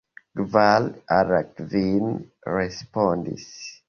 [0.39, 0.85] Kvar
[1.17, 2.09] el la kvin
[2.57, 3.45] respondis.